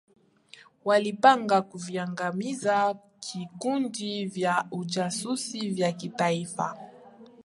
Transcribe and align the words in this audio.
walipanga 0.85 1.61
kuviaangamiza 1.61 2.95
vikundi 3.35 4.25
vya 4.25 4.67
ujasusi 4.71 5.69
vya 5.69 5.91
kitaifa 5.91 6.89